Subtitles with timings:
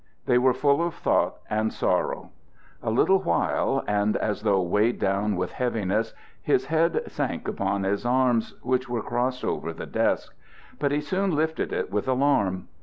[0.25, 2.31] They were full of thought and sorrow.
[2.81, 8.03] A little while and, as though weighed down with heaviness, his head sank upon his
[8.03, 10.33] arms, which were crossed over the desk.
[10.79, 12.67] But he soon lifted it with alarm.